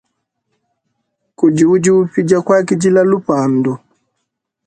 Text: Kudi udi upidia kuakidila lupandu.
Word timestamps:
Kudi 1.37 1.63
udi 1.73 1.89
upidia 1.91 2.39
kuakidila 2.45 3.01
lupandu. 3.09 3.73